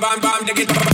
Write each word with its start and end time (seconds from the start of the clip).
bam 0.00 0.20
bam 0.20 0.20
bam, 0.20 0.46
dig 0.46 0.58
it. 0.58 0.93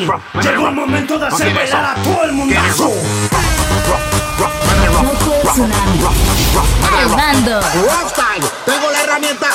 Llegó 0.00 0.68
el 0.68 0.74
momento 0.74 1.18
de 1.18 1.26
hacer 1.26 1.54
bailar 1.54 1.84
a 1.84 2.02
todo 2.02 2.24
el 2.24 2.32
mundo 2.32 2.54
mundazo. 2.54 2.90
Armando. 6.92 7.60
Tengo 8.64 8.90
la 8.90 9.02
herramienta 9.02 9.48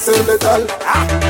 ser 0.00 0.26
letal. 0.26 0.66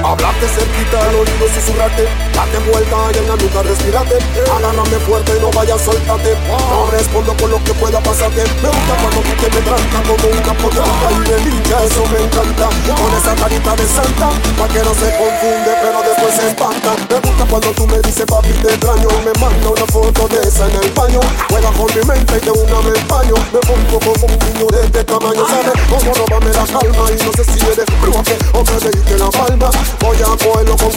Hablarte 0.04 0.46
cerquita, 0.46 1.02
al 1.02 1.14
oído 1.16 1.46
susurrarte. 1.52 2.06
Date 2.32 2.58
vuelta 2.70 2.96
y 3.12 3.18
en 3.18 3.28
la 3.28 3.36
nuca 3.36 3.62
respirate. 3.62 4.16
Agárrame 4.46 4.98
fuerte, 5.06 5.32
y 5.36 5.40
no 5.40 5.50
vayas, 5.50 5.82
soltate. 5.82 6.38
No 6.46 6.86
respondo 6.90 7.34
por 7.34 7.50
lo 7.50 7.58
que 7.64 7.74
pueda 7.74 8.00
pasarte. 8.00 8.44
Me 8.62 8.68
gusta 8.70 8.94
cuando 9.02 9.20
tú 9.26 9.32
te 9.42 9.48
me 9.50 9.60
tratas 9.66 10.02
como 10.06 10.24
un 10.30 10.38
capotata 10.38 11.06
y 11.10 11.18
me 11.18 11.60
eso 11.82 12.02
me 12.06 12.18
encanta. 12.22 12.68
Con 12.94 13.10
esa 13.18 13.34
carita 13.34 13.74
de 13.74 13.86
santa, 13.86 14.30
pa' 14.54 14.68
que 14.68 14.80
no 14.86 14.94
se 14.94 15.08
confunde, 15.18 15.72
pero 15.82 15.98
después 16.06 16.34
se 16.38 16.48
espanta. 16.48 16.94
Me 17.10 17.18
gusta 17.18 17.44
cuando 17.50 17.70
tú 17.74 17.86
me 17.88 17.98
dices, 18.06 18.26
papi, 18.26 18.54
te 18.62 18.70
extraño. 18.70 19.08
Me 19.26 19.34
manda 19.40 19.68
una 19.68 19.86
foto 19.90 20.28
de 20.28 20.46
esa 20.46 20.70
en 20.70 20.76
el 20.78 20.90
baño. 20.94 21.20
Juega 21.50 21.70
con 21.74 21.90
mi 21.90 22.02
mente 22.06 22.38
y 22.38 22.44
de 22.46 22.52
una 22.54 22.78
me 22.86 22.94
empaño. 22.94 23.34
Me 23.50 23.60
pongo 23.66 23.98
como 23.98 24.26
un 24.30 24.38
niño 24.46 24.66
de 24.70 24.80
este 24.86 25.02
tamaño, 25.04 25.42
¿sabes? 25.48 25.74
Como 25.90 26.14
robarme 26.14 26.50
la 26.54 26.64
calma 26.70 27.04
y 27.10 27.16
no 27.18 27.32
sé 27.34 27.44
si 27.44 27.58
eres 27.66 27.89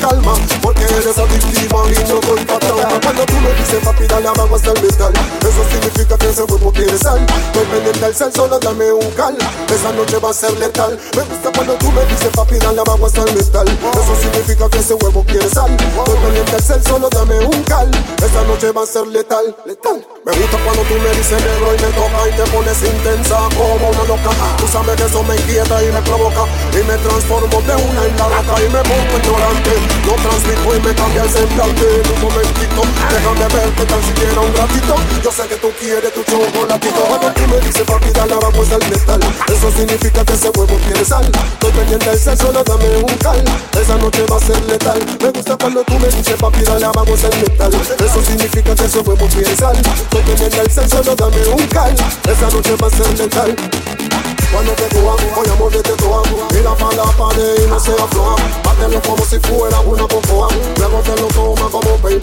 calma 0.03 0.33
Porque 0.61 0.83
eres 0.83 1.17
adictiva 1.17 1.79
y 1.89 2.07
yo 2.07 2.19
doy 2.19 2.43
patada 2.45 2.99
Cuando 3.01 3.25
tú 3.25 3.33
me 3.35 3.53
dices 3.53 3.79
papi 3.83 4.05
dale 4.05 4.27
abajo 4.27 4.55
hasta 4.55 4.71
el 4.71 4.81
mezcal 4.81 5.13
Eso 5.39 5.63
significa 5.71 6.17
que 6.17 6.33
seguro 6.33 6.71
quieres 6.71 7.05
alma 7.05 7.52
elemental, 7.83 8.15
sal 8.15 8.33
solo 8.33 8.59
dame 8.59 8.91
un 8.91 9.11
cal. 9.11 9.35
Esa 9.73 9.91
noche 9.91 10.17
va 10.17 10.29
a 10.29 10.33
ser 10.33 10.51
letal. 10.57 10.97
Me 11.15 11.23
gusta 11.23 11.51
cuando 11.53 11.73
tú 11.75 11.91
me 11.91 12.05
dices, 12.05 12.29
papi, 12.35 12.55
dale 12.57 12.79
abajo 12.79 13.05
hasta 13.05 13.21
el 13.21 13.33
metal. 13.35 13.67
Eso 13.67 14.15
significa 14.21 14.69
que 14.69 14.79
ese 14.79 14.93
huevo 14.95 15.23
quiere 15.25 15.49
sal. 15.49 15.69
Dependiente 15.75 16.55
al 16.55 16.63
sal, 16.63 16.81
solo 16.83 17.09
dame 17.09 17.39
un 17.39 17.63
cal. 17.63 17.89
Esa 18.17 18.43
noche 18.43 18.71
va 18.71 18.83
a 18.83 18.85
ser 18.85 19.07
letal, 19.07 19.55
letal. 19.65 20.05
Me 20.25 20.31
gusta 20.31 20.57
cuando 20.63 20.81
tú 20.83 20.93
me 20.95 21.09
dices 21.17 21.41
negro 21.43 21.67
y 21.75 21.81
me 21.81 21.89
toca 21.91 22.19
y 22.29 22.31
te 22.31 22.43
pones 22.51 22.79
intensa 22.83 23.37
como 23.57 23.89
una 23.89 24.03
loca. 24.07 24.31
Tú 24.57 24.67
sabes 24.67 24.95
que 24.95 25.03
eso 25.03 25.23
me 25.23 25.35
inquieta 25.35 25.83
y 25.83 25.91
me 25.91 26.01
provoca. 26.01 26.43
Y 26.71 26.83
me 26.87 26.97
transformo 26.97 27.61
de 27.61 27.75
una 27.75 28.01
en 28.05 28.15
la 28.17 28.27
roca 28.29 28.55
y 28.63 28.69
me 28.71 28.81
pongo 28.87 29.13
ignorante. 29.19 29.71
No 30.07 30.13
transmito 30.23 30.69
y 30.75 30.79
me 30.79 30.95
cambia 30.95 31.23
el 31.23 31.29
semblante. 31.29 31.85
Un 32.13 32.21
momentito, 32.21 32.81
déjame 33.11 33.47
verte 33.53 33.85
tan 33.85 34.01
siquiera 34.03 34.39
un 34.39 34.53
ratito. 34.55 34.95
Yo 35.23 35.31
sé 35.31 35.43
que 35.47 35.55
tú 35.55 35.69
quieres 35.79 36.13
tu 36.13 36.23
chocolatito. 36.23 37.01
Cuando 37.09 37.27
tú 37.33 37.41
me 37.47 37.59
dices 37.59 37.72
papi, 37.81 38.09
dale 38.13 38.33
abajo 38.33 38.63
es 38.63 38.71
el 38.71 38.89
metal. 38.89 39.19
Eso 39.47 39.71
significa 39.71 40.23
que 40.23 40.33
ese 40.33 40.49
huevo 40.49 40.77
tiene 40.85 41.03
sal. 41.03 41.25
Estoy 41.25 41.71
pendiente 41.71 42.09
del 42.09 42.19
sexo, 42.19 42.51
no 42.51 42.63
dame 42.63 42.97
un 42.97 43.17
cal. 43.17 43.43
Esa 43.79 43.97
noche 43.97 44.25
va 44.29 44.37
a 44.37 44.39
ser 44.39 44.61
letal. 44.65 44.99
Me 45.21 45.29
gusta 45.29 45.57
cuando 45.57 45.83
tú 45.83 45.93
me 45.99 46.07
dices 46.07 46.35
papi, 46.39 46.61
dale 46.63 46.85
es 46.85 47.23
el 47.23 47.41
metal. 47.41 47.73
Eso 47.73 48.23
significa 48.23 48.75
que 48.75 48.85
ese 48.85 48.99
huevo 48.99 49.27
tiene 49.27 49.55
sal. 49.55 49.75
Estoy 49.75 50.21
pendiente 50.21 50.57
del 50.57 50.71
sexo, 50.71 51.01
no 51.03 51.15
dame 51.15 51.47
un 51.47 51.67
cal. 51.67 51.95
Esa 52.29 52.49
noche 52.49 52.75
va 52.75 52.87
a 52.87 52.89
ser 52.89 53.19
letal. 53.19 54.32
Cuando 54.53 54.71
te 54.73 54.87
cojan, 54.89 55.33
voy 55.35 55.49
a 55.49 55.55
morderte 55.55 55.93
toda 55.93 56.21
Mira 56.53 56.75
pa' 56.75 56.93
la 56.93 57.03
pared 57.17 57.63
y 57.63 57.67
no 57.67 57.79
se 57.79 57.91
afloja 57.91 58.35
Bátelo 58.63 59.01
como 59.01 59.25
si 59.25 59.39
fuera 59.39 59.79
una 59.79 60.07
popoa 60.07 60.47
Luego 60.77 60.99
te 60.99 61.21
lo 61.21 61.27
toma 61.29 61.69
como 61.71 61.97
paper 61.97 62.21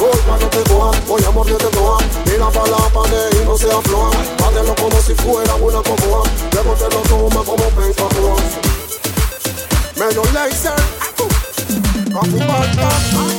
Voy 0.00 0.18
cuando 0.26 0.46
te 0.48 0.62
cojan, 0.70 1.06
voy 1.06 1.22
a 1.22 1.30
morderte 1.30 1.66
toda 1.66 1.98
Mira 2.24 2.48
pa' 2.50 2.66
la 2.66 2.78
pared 2.88 3.42
y 3.42 3.44
no 3.44 3.58
se 3.58 3.70
afloja 3.70 4.18
Bátelo 4.40 4.74
como 4.74 5.00
si 5.02 5.14
fuera 5.14 5.54
una 5.56 5.82
popoa 5.82 6.22
Luego 6.52 6.72
te 6.74 6.84
lo 6.84 7.00
toma 7.02 7.44
como 7.44 7.64
paper 7.68 8.06
Medio 9.96 10.22
laser. 10.32 10.74
Coffee 12.12 12.46
Marta 12.46 13.35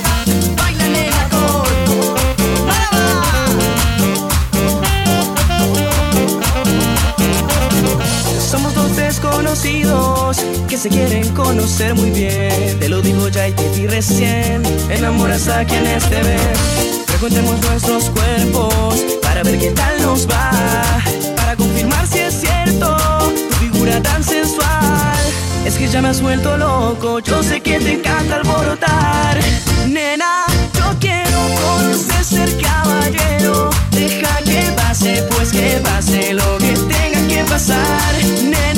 quieren 10.89 11.27
conocer 11.34 11.96
muy 11.96 12.12
bien. 12.12 12.79
Te 12.79 12.89
lo 12.89 13.01
digo 13.01 13.27
ya 13.29 13.48
y 13.48 13.53
te 13.53 13.70
di 13.72 13.88
recién. 13.88 14.63
Enamoras 14.89 15.48
a 15.48 15.65
quienes 15.65 16.03
te 16.10 16.22
ven. 16.22 16.56
Frecuentemos 17.08 17.60
nuestros 17.62 18.10
cuerpos 18.12 18.96
para 19.22 19.44
ver 19.44 19.58
qué 19.60 19.72
tal 19.72 20.01
nos 20.01 20.27
va. 20.27 20.51
Para 21.36 21.56
confirmar 21.56 22.06
si 22.08 22.20
es 22.20 22.41
cierto 22.41 22.96
tu 23.50 23.56
figura 23.56 24.01
tan 24.01 24.24
sensual. 24.24 25.17
Es 25.65 25.75
que 25.77 25.88
ya 25.88 26.01
me 26.01 26.10
has 26.10 26.22
vuelto 26.22 26.58
loco. 26.58 27.20
Yo 27.20 27.41
sé 27.44 27.62
que 27.62 27.79
te 27.79 27.94
encanta 27.94 28.36
alborotar. 28.36 29.39
Nena, 29.88 30.46
yo 30.74 30.96
quiero 31.00 31.39
conocer 31.62 32.24
ser 32.24 32.62
caballero. 32.62 33.70
Deja 33.91 34.38
que 34.44 34.72
pase, 34.75 35.24
pues 35.32 35.51
que 35.51 35.82
pase 35.84 36.34
lo 36.34 36.58
que 36.60 36.74
tenga 36.74 37.27
que 37.27 37.44
pasar. 37.50 38.13
Nena, 38.44 38.76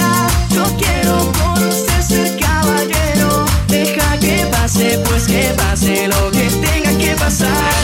que 4.29 4.45
pase, 4.45 5.00
pues 5.05 5.24
que 5.25 5.43
pase 5.57 6.07
lo 6.07 6.31
que 6.31 6.48
tenga 6.65 6.91
que 6.98 7.15
pasar. 7.15 7.81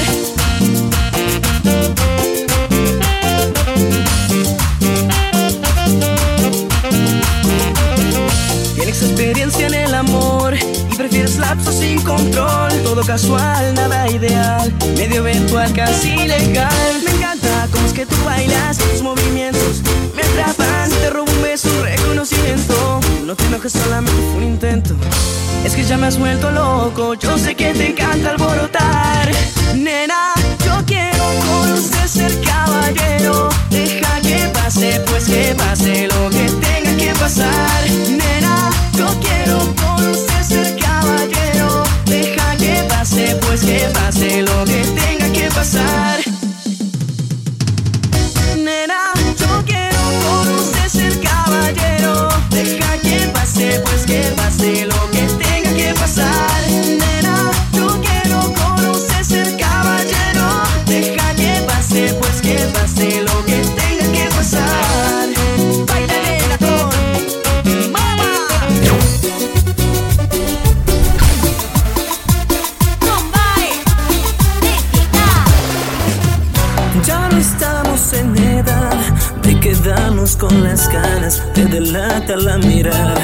Tienes 8.76 9.02
experiencia 9.02 9.68
en 9.68 9.74
el 9.74 9.94
amor 9.96 10.56
y 10.92 10.96
prefieres 10.96 11.38
lapsos 11.38 11.76
sin 11.76 12.00
control. 12.02 12.72
Todo 12.84 13.02
casual, 13.04 13.74
nada 13.74 14.08
ideal, 14.12 14.72
medio 14.98 15.28
eventual, 15.28 15.74
casi 15.74 16.16
legal. 16.28 17.02
Me 17.04 17.12
encanta 17.12 17.68
cómo 17.72 17.86
es 17.88 17.94
que 17.94 18.06
tú 18.06 18.16
bailas, 18.24 18.78
tus 18.78 19.02
movimientos 19.02 19.55
Ya 25.88 25.98
me 25.98 26.08
has 26.08 26.18
vuelto 26.18 26.50
loco, 26.50 27.14
yo 27.14 27.38
sé 27.38 27.54
que 27.56 27.72
te 27.74 27.92
encanta 27.92 28.32
alborotar. 28.32 29.32
Nena, 29.76 30.34
yo 30.66 30.84
quiero 30.84 31.24
conocer 31.46 32.10
ser 32.10 32.42
caballero. 32.42 33.50
Deja 33.70 34.20
que 34.22 34.50
pase, 34.52 35.00
pues 35.06 35.26
que 35.26 35.54
pase 35.56 36.08
lo 36.08 36.30
que 36.32 36.50
tenga 36.66 36.98
que 36.98 37.14
pasar. 37.20 37.84
Nena, 38.10 38.72
yo 38.98 39.08
quiero 39.20 39.60
conocer 39.76 40.44
ser 40.44 40.76
caballero. 40.80 41.84
Deja 42.08 42.58
que 42.58 42.84
pase, 42.90 43.38
pues 43.42 43.62
que 43.62 43.88
pase 43.94 44.42
lo 44.42 44.66
que 44.66 44.82
tenga 45.00 45.32
que 45.32 45.50
pasar. 45.54 46.20
Nena, 48.58 49.14
yo 49.40 49.64
quiero 49.68 50.02
conocer 50.26 50.90
ser 50.90 51.22
caballero. 51.22 52.30
Deja 52.50 52.98
que 53.04 53.28
pase, 53.34 53.82
pues 53.86 54.06
que 54.08 54.22
pase 54.36 54.55
la 82.38 82.58
mirada, 82.58 83.16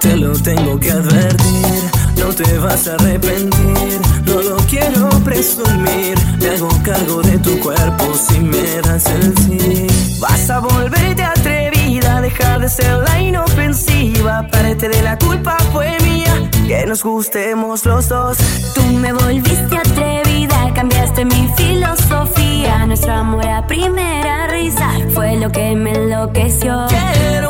te 0.00 0.16
lo 0.16 0.32
tengo 0.32 0.78
que 0.78 0.90
advertir, 0.90 1.90
no 2.16 2.32
te 2.32 2.58
vas 2.58 2.86
a 2.86 2.94
arrepentir, 2.94 4.00
no 4.24 4.42
lo 4.42 4.56
quiero 4.68 5.08
presumir, 5.24 6.16
me 6.38 6.50
hago 6.50 6.68
cargo 6.84 7.22
de 7.22 7.38
tu 7.38 7.58
cuerpo 7.60 8.12
si 8.14 8.38
me 8.40 8.80
das 8.82 9.06
el 9.06 9.34
sí. 9.38 9.86
Vas 10.20 10.50
a 10.50 10.60
volverte 10.60 11.22
atrevida, 11.22 12.20
dejar 12.20 12.60
de 12.60 12.68
ser 12.68 12.98
la 12.98 13.20
inofensiva, 13.20 14.46
parte 14.50 14.88
de 14.88 15.02
la 15.02 15.18
culpa 15.18 15.56
fue 15.72 15.96
mía, 16.02 16.50
que 16.66 16.86
nos 16.86 17.02
gustemos 17.02 17.84
los 17.86 18.08
dos. 18.08 18.38
Tú 18.74 18.82
me 18.82 19.12
volviste 19.12 19.76
atrevida, 19.76 20.72
cambiaste 20.74 21.24
mi 21.24 21.50
filosofía. 21.56 22.86
Nuestro 22.86 23.12
amor 23.12 23.46
a 23.46 23.66
primera 23.66 24.46
risa 24.48 24.90
fue 25.14 25.36
lo 25.36 25.50
que 25.50 25.74
me 25.74 25.92
enloqueció. 25.92 26.86
Quiero 26.88 27.49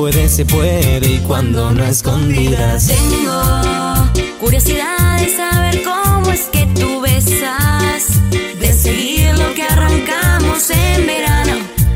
puede, 0.00 0.28
se 0.30 0.46
puede 0.46 1.06
y 1.06 1.18
cuando 1.18 1.72
no 1.72 1.84
escondidas. 1.84 2.86
Tengo 2.86 3.42
curiosidad 4.40 5.20
de 5.20 5.36
saber 5.36 5.82
cómo 5.82 6.30
es 6.30 6.44
que 6.50 6.64
tú 6.68 7.02
besas, 7.02 8.04
de 8.30 8.72
seguir 8.72 9.36
lo 9.36 9.52
que 9.52 9.62
arrancamos 9.62 10.70
en 10.70 11.06
verano, 11.06 11.52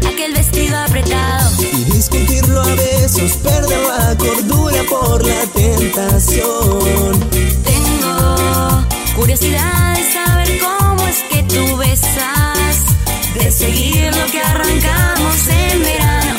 aquel 0.07 0.35
vestido 0.35 0.77
apretado. 0.81 1.51
Y 1.62 1.85
discutirlo 1.85 2.61
a 2.61 2.75
besos, 2.75 3.33
perder 3.43 3.81
la 3.87 4.14
cordura 4.19 4.83
por 4.90 5.27
la 5.27 5.47
tentación. 5.55 7.21
Tengo 7.64 8.85
curiosidad 9.17 9.97
de 9.97 10.12
saber 10.12 10.59
cómo 10.59 11.09
es 11.09 11.23
que 11.31 11.43
tú 11.45 11.77
besas, 11.79 12.83
de 13.33 13.51
seguir 13.51 14.14
lo 14.14 14.27
que 14.31 14.40
arrancamos 14.40 15.49
en 15.49 15.81
verano, 15.81 16.35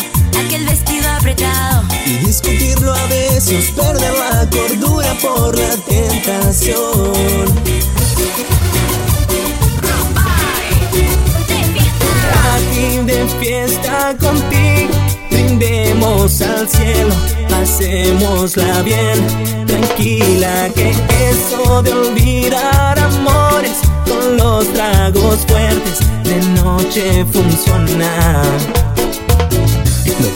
aquel 0.45 0.63
vestido 0.65 0.94
Y 1.27 2.17
discutirlo 2.23 2.93
a 2.93 3.05
besos, 3.07 3.71
perder 3.75 4.13
la 4.13 4.47
cordura 4.47 5.11
por 5.15 5.57
la 5.57 5.75
tentación. 5.77 6.75
Aquí 12.53 12.97
de 13.07 13.27
fiesta 13.39 14.15
contigo, 14.19 14.93
brindemos 15.31 16.41
al 16.41 16.69
cielo, 16.69 17.15
pasémosla 17.49 18.83
bien, 18.83 19.65
tranquila 19.65 20.69
que 20.75 20.91
eso 21.31 21.81
de 21.81 21.91
olvidar 21.91 22.99
amores 22.99 23.77
con 24.07 24.37
los 24.37 24.71
tragos 24.73 25.39
fuertes 25.47 25.99
de 26.23 26.37
noche 26.61 27.25
funciona. 27.33 28.84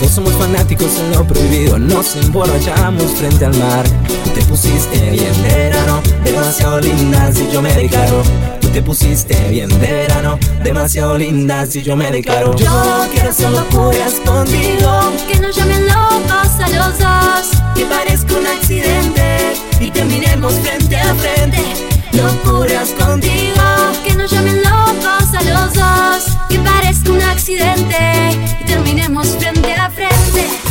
Los 0.01 0.11
somos 0.11 0.33
fanáticos 0.33 0.97
en 0.99 1.11
lo 1.11 1.25
prohibido, 1.25 1.77
nos 1.77 2.15
emborrachamos 2.15 3.11
frente 3.13 3.45
al 3.45 3.57
mar. 3.57 3.85
Tú 4.23 4.29
te 4.31 4.41
pusiste 4.43 5.11
bien 5.11 5.41
de 5.43 5.49
verano, 5.49 6.01
demasiado 6.23 6.79
linda 6.79 7.31
si 7.33 7.49
yo 7.51 7.61
me 7.61 7.73
declaro. 7.73 8.23
Tú 8.61 8.69
te 8.69 8.81
pusiste 8.81 9.35
bien 9.49 9.69
de 9.69 9.91
verano, 9.91 10.37
demasiado 10.63 11.17
linda 11.17 11.65
si 11.65 11.81
yo 11.81 11.95
me 11.95 12.11
declaro. 12.11 12.55
Yo 12.55 13.07
quiero 13.11 13.29
hacer 13.29 13.49
locuras 13.51 14.13
contigo, 14.25 15.11
Que 15.27 15.39
nos 15.39 15.55
llamen 15.55 15.87
locos 15.87 16.59
a 16.59 16.69
los 16.69 16.99
dos, 16.99 17.61
que 17.75 17.85
parezca 17.85 18.35
un 18.35 18.47
accidente 18.47 19.53
y 19.79 19.91
terminemos 19.91 20.53
frente 20.53 20.97
a 20.97 21.15
frente. 21.15 21.88
Locuras 22.13 22.89
contigo, 22.91 23.63
que 24.05 24.15
nos 24.15 24.31
llamen 24.31 24.61
locos 24.63 25.33
a 25.33 25.43
los 25.43 25.73
dos, 25.73 26.37
que 26.49 26.59
parezca 26.59 27.11
un 27.11 27.21
accidente 27.21 28.57
y 28.61 28.65
terminemos 28.65 29.27
frente 29.37 29.73
a 29.73 29.89
frente. 29.89 30.68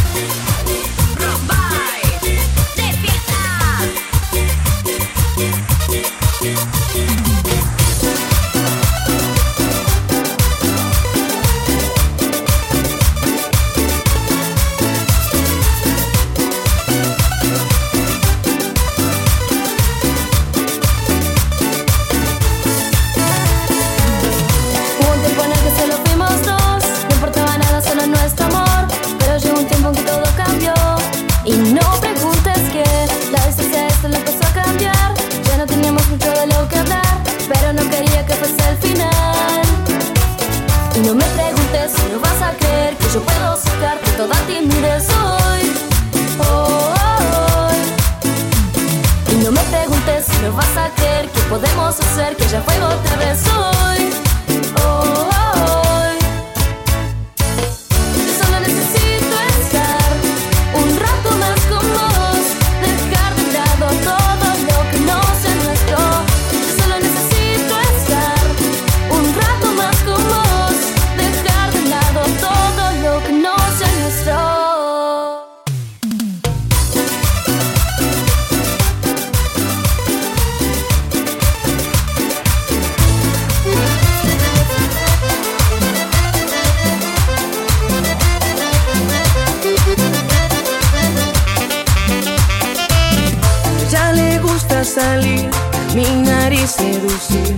Gusta 94.78 95.00
salir, 95.00 95.48
mi 95.94 96.04
nariz 96.22 96.70
seducir, 96.70 97.56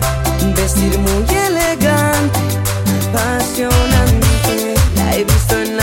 vestir 0.56 0.98
muy 0.98 1.24
elegante, 1.46 2.40
apasionante. 3.08 4.74
La 4.96 5.16
he 5.16 5.24
visto 5.24 5.58
en 5.58 5.76
la 5.76 5.79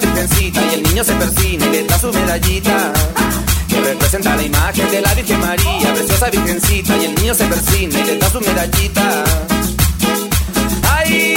Virgencita, 0.00 0.60
y 0.70 0.74
el 0.74 0.82
niño 0.82 1.04
se 1.04 1.14
persina 1.14 1.66
y 1.66 1.70
le 1.70 1.84
da 1.84 1.98
su 1.98 2.12
medallita. 2.12 2.92
Que 3.68 3.80
representa 3.80 4.36
la 4.36 4.42
imagen 4.42 4.90
de 4.90 5.00
la 5.00 5.14
Virgen 5.14 5.40
María, 5.40 5.94
preciosa 5.94 6.30
virgencita, 6.30 6.96
y 6.96 7.04
el 7.06 7.14
niño 7.14 7.34
se 7.34 7.44
persina 7.46 7.98
y 7.98 8.04
le 8.04 8.18
da 8.18 8.30
su 8.30 8.40
medallita. 8.40 9.24
¡Ay! 10.90 11.34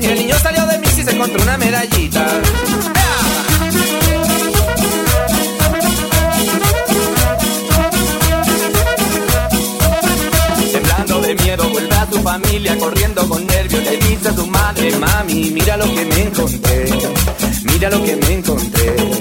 Y 0.00 0.06
el 0.06 0.18
niño 0.18 0.38
salió 0.38 0.66
de 0.66 0.78
mí 0.78 0.86
y 0.86 1.02
se 1.02 1.10
encontró 1.10 1.42
una 1.42 1.56
medallita. 1.56 2.26
Temblando 10.72 11.20
de 11.20 11.34
miedo 11.34 11.68
vuelve 11.70 11.94
a 11.96 12.06
tu 12.06 12.18
familia 12.20 12.78
corriendo 12.78 13.28
con 13.28 13.46
nervios 13.46 13.82
le 13.84 13.96
dice 13.98 14.28
a 14.28 14.34
tu 14.34 14.46
mami 14.98 15.50
mira 15.50 15.76
lo 15.76 15.84
que 15.84 16.04
me 16.04 16.22
encontré. 16.22 16.86
Mira 17.64 17.90
lo 17.90 18.04
que 18.04 18.16
me 18.16 18.34
encontré 18.34 19.13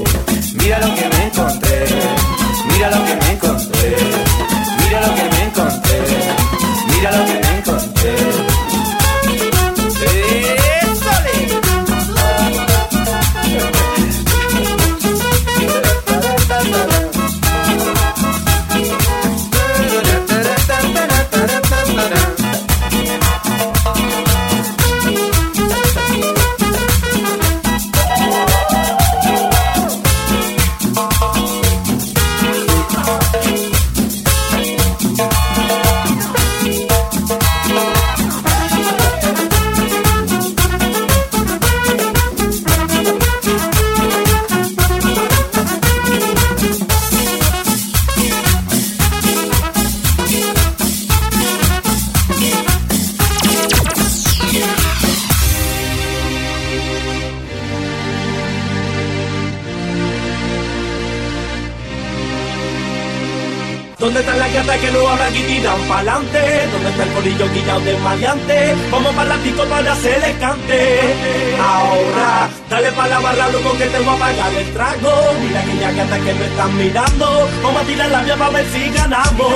trago. 74.74 75.12
Mira 75.42 75.60
aquellas 75.62 75.96
gatas 75.96 76.20
que 76.20 76.34
me 76.34 76.46
están 76.46 76.78
mirando. 76.78 77.50
Vamos 77.62 77.82
a 77.82 77.86
tirar 77.86 78.10
la 78.10 78.24
vía 78.24 78.36
para 78.36 78.50
ver 78.52 78.66
si 78.72 78.90
ganamos. 78.90 79.54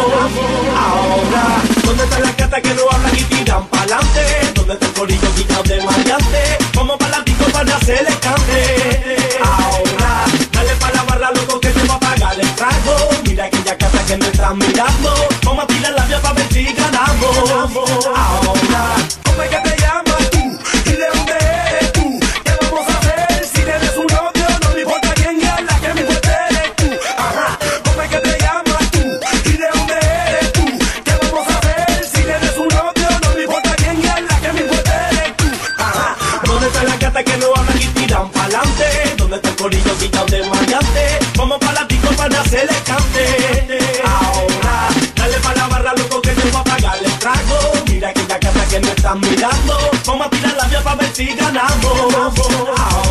Ahora, 0.86 1.44
¿dónde 1.84 2.04
están 2.04 2.22
las 2.22 2.38
gatas 2.38 2.62
que 2.62 2.74
no 2.74 2.82
hablan 2.92 3.16
y 3.18 3.24
tiran 3.24 3.68
pa'lante? 3.68 4.24
¿Dónde 4.54 4.74
está 4.74 4.86
el 4.86 4.94
colillo 4.94 5.30
guillado 5.36 5.64
de 5.64 5.84
maleante? 5.84 6.58
Vamos 6.76 6.98
para 6.98 7.18
la 7.18 7.24
para 7.52 7.76
hacerle 7.76 8.14
cante. 8.22 9.18
Ahora, 9.42 10.26
dale 10.52 10.76
pa' 10.80 10.92
la 10.92 11.04
barra, 11.04 11.32
loco, 11.32 11.60
que 11.60 11.70
te 11.70 11.80
voy 11.80 11.96
a 11.96 12.00
pagar 12.00 12.40
el 12.40 12.52
trago. 12.56 13.10
Mira 13.26 13.46
aquellas 13.46 13.78
gatas 13.78 14.04
que 14.06 14.18
me 14.18 14.28
están 14.28 14.58
mirando. 14.58 15.16
Vamos 15.44 15.64
a 15.64 15.68
tirar 15.68 15.94
la 15.94 16.06
vía 16.06 16.22
para 16.22 16.34
ver 16.36 16.48
si 16.54 16.64
ganamos. 16.74 17.52
Ahora, 17.52 18.96
¿cómo 19.26 19.42
es 19.42 19.50
que 19.50 19.70
te 19.70 19.82
llamas 19.82 20.37
para 42.50 42.62
hacerle 42.62 42.84
cante. 42.84 44.02
Ahora, 44.06 44.90
dale 45.16 45.38
pa' 45.40 45.54
la 45.56 45.68
barra, 45.68 45.94
loco, 45.96 46.22
que 46.22 46.32
te 46.32 46.50
voy 46.50 46.62
a 46.62 46.64
pagar 46.64 46.98
el 47.04 47.12
trago. 47.20 47.84
Mira 47.88 48.10
aquella 48.10 48.40
casa 48.40 48.68
que 48.70 48.80
me 48.80 48.90
están 48.90 49.20
mirando. 49.20 49.92
Vamos 50.06 50.28
a 50.28 50.30
tirar 50.30 50.56
la 50.56 50.68
vía 50.68 50.84
para 50.84 50.96
ver 50.96 51.10
si 51.14 51.26
ganamos. 51.36 53.07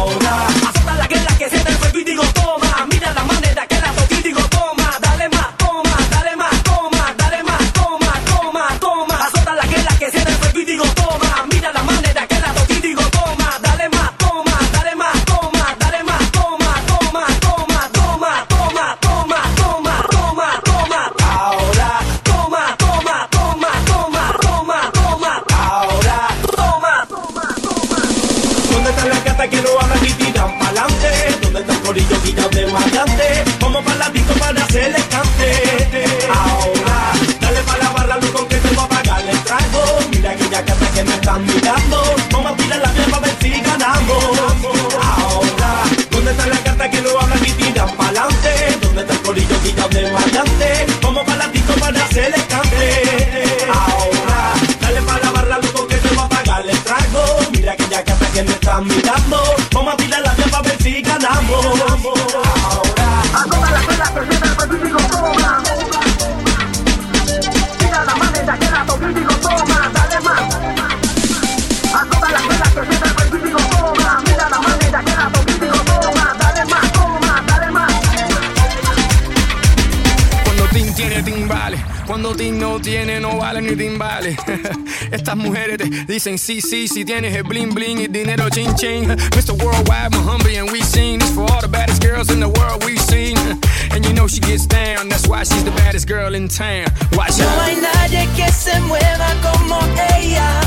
Estas 85.26 85.44
mujeres 85.44 85.78
te 85.78 85.90
dicen 86.06 86.38
sí, 86.38 86.60
sí, 86.60 86.86
si 86.86 87.04
tienes 87.04 87.34
el 87.34 87.42
bling 87.42 87.74
bling 87.74 87.98
y 87.98 88.06
dinero 88.06 88.48
ching 88.48 88.72
ching. 88.76 89.08
Mr. 89.34 89.60
Worldwide, 89.60 90.12
Muhammad, 90.12 90.54
and 90.54 90.70
we 90.70 90.80
sing 90.82 91.18
this 91.18 91.30
for 91.34 91.50
all 91.50 91.60
the 91.60 91.66
baddest 91.66 92.00
girls 92.00 92.30
in 92.30 92.38
the 92.38 92.48
world 92.48 92.84
we've 92.84 93.00
seen. 93.00 93.36
And 93.90 94.06
you 94.06 94.12
know 94.12 94.28
she 94.28 94.38
gets 94.38 94.66
down, 94.66 95.08
that's 95.08 95.26
why 95.26 95.42
she's 95.42 95.64
the 95.64 95.72
baddest 95.72 96.06
girl 96.06 96.36
in 96.36 96.46
town. 96.46 96.86
Watch 97.14 97.40
No 97.40 97.48
out. 97.48 97.58
hay 97.58 97.74
nadie 97.74 98.28
que 98.36 98.52
se 98.52 98.78
mueva 98.82 99.34
como 99.42 99.80
ella. 100.16 100.60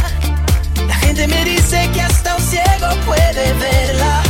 La 0.89 0.95
gente 0.95 1.25
me 1.29 1.45
dice 1.45 1.89
que 1.93 2.01
hasta 2.01 2.35
un 2.35 2.41
ciego 2.41 2.89
puede 3.05 3.53
verla. 3.61 4.28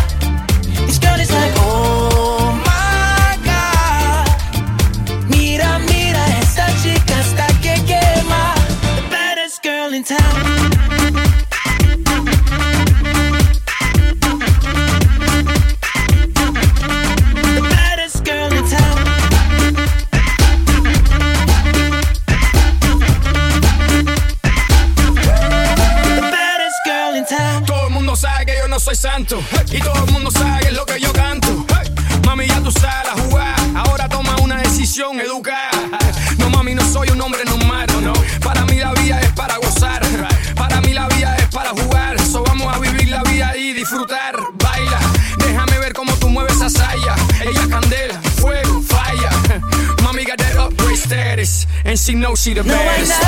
She 52.40 52.54
knows 52.54 52.66
she 52.66 52.70
the 52.70 52.74
No 52.74 52.78
hay 52.78 53.19